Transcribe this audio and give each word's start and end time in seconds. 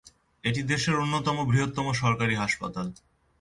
এটি 0.43 0.61
দেশের 0.63 0.95
অন্যতম 0.95 1.37
বৃহত্তম 1.49 1.87
সরকারি 1.93 2.35
হাসপাতাল। 2.35 2.87